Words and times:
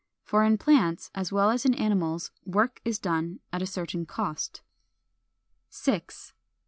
For 0.23 0.43
in 0.43 0.57
plants, 0.57 1.11
as 1.13 1.31
well 1.31 1.51
as 1.51 1.63
in 1.63 1.75
animals, 1.75 2.31
work 2.43 2.81
is 2.83 2.97
done 2.97 3.39
at 3.53 3.61
a 3.61 3.67
certain 3.67 4.07
cost.§ 4.07 4.63
6. 5.71 6.33